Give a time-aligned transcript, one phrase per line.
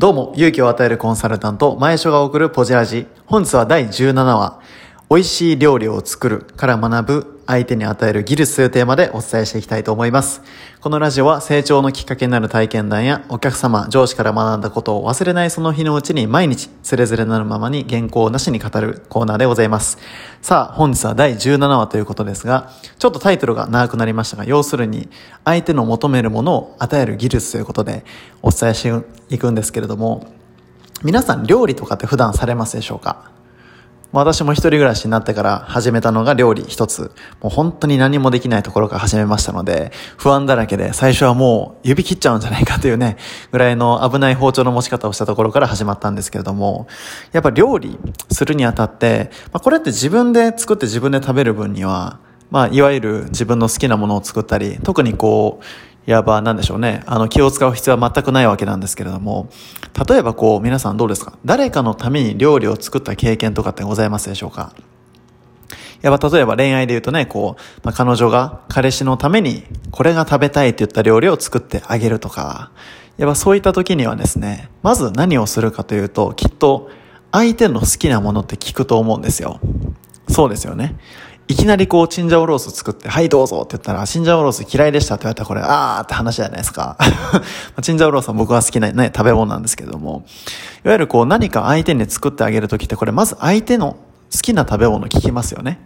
[0.00, 3.06] どうも、勇気を与えるコンサルタント、前所が送るポジラジ。
[3.26, 4.58] 本日は第17話、
[5.12, 10.40] 美味しい料理を作るから学ぶ相手に与える技術というテーマでお伝えしていきたいと思います。
[10.80, 19.98] このラジオは成長のきっかけになる体験談やお客様、上司から学んだことを忘れないその日のうちに毎日つれづれなるままに原稿なしに語るコーナーでございます。
[20.42, 25.08] さあ、本日は第17話ということですが、ちょっとタイトルが長くなりましたが、要するに
[25.44, 28.04] 相手の求めるものを与える技術ということで
[28.42, 30.32] お伝えしていくんですけれども、
[31.02, 33.39] 皆さん料理とかって普段されますでしょうか？
[34.12, 37.12] 私も一人暮らしになってから始めたのが料理一つ。
[37.40, 43.16] もう本当に何もできないところから始めましたので、不安だらけで最初はもう指切っちゃうんじゃないかというね、
[43.52, 46.88] ぐらいの危ない包丁の持ち方をしたところから始まったんですけれども、
[47.30, 47.98] やっぱ料理
[48.30, 52.18] するにあたって、まあ、これって自分で作って自分で食べる分には、
[52.50, 55.64] まあ、いわゆる自分の好きなものを作ったり、特にこう、
[56.10, 57.04] やば、なんでしょうね。
[57.06, 59.48] あの、気を使う必要は全くないわけなんですけれども、
[60.08, 61.38] 例えばこう、皆さんどうですか？
[61.44, 64.74] 誰かのために料理を作った経験とかってございますでしょうか？
[66.02, 69.62] やっぱ例えば恋愛で言うとね、こう、まあ、彼女が彼氏のために
[69.92, 72.72] これが食べたいって言った料理を作ってあげるとか、
[73.16, 76.90] やっぱそういった時にはですね、まず何をするかというと、きっと
[77.30, 79.60] 相手の好きなものって聞くと思うんですよ。
[80.28, 80.96] そうですよね。
[81.48, 86.96] いきなりこう、チンジャオロース作って、はいどうぞって言ったら、チンジャオロース嫌いでしたって言われたらこれ、あーって話じゃないですか。
[87.82, 90.24] チンジャオロースは僕は好きなね、食べ物なんですけども、
[90.84, 93.96] いわゆるこう、何か相手に作ってあげるときって、これまず相手の
[94.32, 95.80] 好きな食べ物聞きますよね。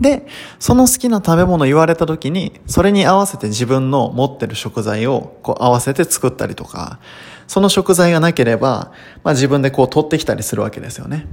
[0.00, 0.26] で、
[0.58, 6.98] その好きな食べ物言われた時に、それに合わせて自分の持ってる食材をこう合わせて作ったりとか、
[7.46, 8.92] その食材がなければ、
[9.24, 11.26] まあ自分でこう取ってきたりするわけですよね。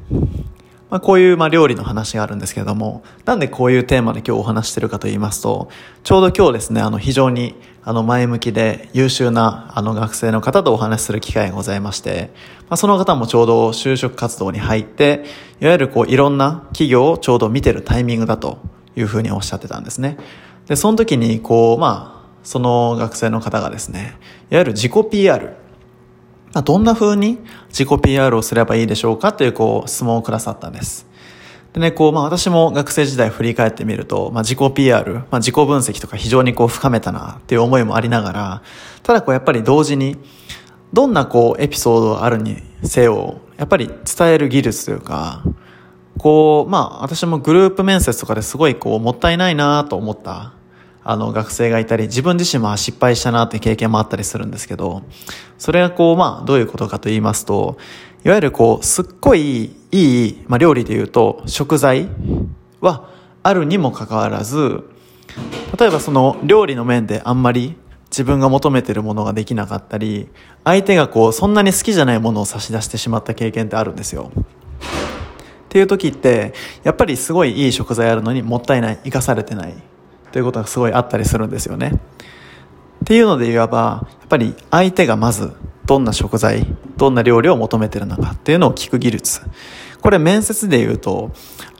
[0.89, 5.69] まあ、こういうまあ料理の話があるんですけれども、なんでこういうテーマで今日お話してるかと言いますと、
[6.03, 15.25] ちょうど今日ですね、あの非常にあの前向きで優秀なあの学生の方とお話しする機会がございまして、まあ、その方もちょうど就職活動に入って、
[15.59, 18.59] いわゆるこういろんな企業をちょうど見てるタイミングだと
[18.96, 20.17] いうふうにおっしゃってたんですね。
[20.67, 24.16] で、その時にこう、まあ、その学生の方がですね、
[24.52, 25.56] いわゆる自己 PR、
[26.61, 27.39] どんな風に
[27.69, 31.05] 自己 PR をすればいいでしょうかというこう質問をくださったんです。
[31.75, 38.61] でね、こう、まあ私も学生時代振り返ってみると、まあ自己 PR、まあ自己分析とか非常にこう深めたなっていう思いもありながら、
[39.03, 40.17] ただこうやっぱり同時に、
[40.93, 45.43] どんなこうエピソードあるにせよ、やっぱり伝える技術というか、
[46.17, 50.53] こう、まあ私もグループ面接とかですごいこうもったいないなと思った
[51.07, 55.03] あの学生がいたり、自分自身も失敗したなって経験もあったりするんですけど、
[55.59, 57.77] それがこう、まあ、どういうことかと言いますと、
[58.25, 62.09] いわゆるこう、すっごいいい、まあ、料理で言うと、食材
[62.81, 63.07] は
[63.43, 64.83] あるにもかかわらず、
[65.79, 67.75] 例えばその料理の面であんまり
[68.09, 70.27] 自分が求めてるものができなかったり、
[70.63, 74.31] 相手がこう、そんなに好きじゃないものを差し出してしまった経験ってあるんですよ。
[74.35, 79.75] っていう時って、やっぱりすごいいい食材あるのにもったいない、生かされてない。
[80.35, 81.94] ということがすごいあったりするんですよね。
[81.94, 81.97] っ
[83.06, 85.53] ていうので言わば、やっぱり相手がまず
[85.85, 89.44] どんな食材、どんな料理を求めてるのかっていうのを聞く技術。
[90.01, 91.31] これ面接で言うと、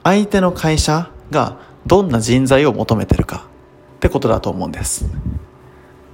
[0.04, 3.44] 相手の会社がどんな人材を求めてるか
[3.96, 5.04] ってことだと思うんです。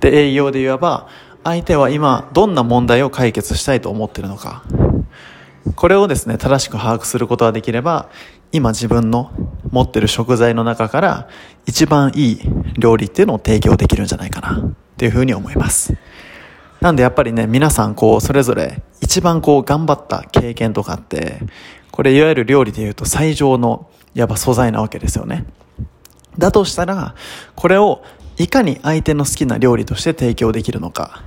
[0.01, 1.07] で、営業で言わば、
[1.45, 4.65] 相手は今どんな問題を解決したいと思ってるのか。
[5.77, 8.09] これをですね、正しく把握することができれば、
[8.53, 9.31] 今自分の
[9.71, 11.29] 持ってる食材の中から
[11.67, 12.41] 一番いい
[12.79, 15.95] 料理っていうのを提供できるんじゃないかなっていうふうに思います。
[16.81, 21.41] なんでやっぱりね、皆さんこう、それぞれ一番こう頑張った経験とかって、
[21.91, 25.47] これいわゆる料理で言うと最上のやっぱ素材なわけですよね。
[26.37, 27.15] だとしたら、
[27.55, 28.03] これを
[28.37, 31.23] いかに相手の好きな料理として提供できるのか。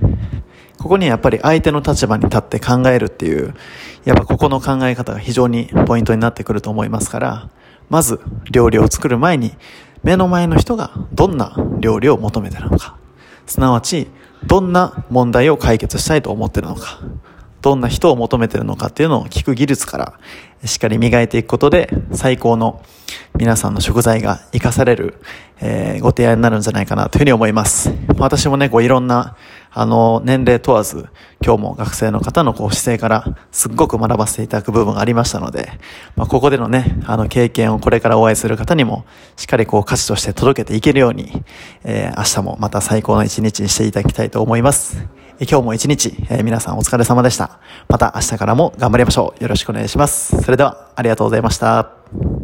[0.78, 3.54] ここにやっぱり相手の立場に立って考えるっていう、
[4.04, 7.48] やっぱここの考え方が非常にポイントになってくると思いますから、
[7.88, 8.20] まず
[8.50, 9.52] 料理を作る前に
[10.02, 12.96] 目の前の人がどんな料理を求めてるのか、
[13.46, 14.08] すなわち
[14.44, 17.00] どんな問題を解決したいと思ってるのか、
[17.62, 20.20] どんな人を求めてるのかっていうのを聞く技術から
[20.64, 22.82] しっかり磨いていくことで最高の
[23.36, 25.20] 皆さんの食材が活かされる、
[25.60, 27.92] えー、ご提案になるんじゃないかなというふうに思います。
[28.18, 29.36] 私もね、こういろんな
[29.78, 31.06] あの、年齢問わず、
[31.44, 35.70] 今日も学生の方のこう姿勢からすっごく学ばせていただく部分がありましたので、
[36.16, 39.04] まあ、ここでのね、あの経験をこれからお会いする方にも、
[39.36, 41.30] しっかりこう価値として届けていけるように、
[41.84, 44.96] えー、明日もまた最高の一日にしていただきたいと思います。
[45.40, 47.60] 今日も一日、えー、皆さんお疲れ様でした。
[47.90, 49.42] また明日からも頑張りましょう。
[49.42, 50.40] よろしくお願いします。
[50.42, 52.35] それでは、ありがとうございました。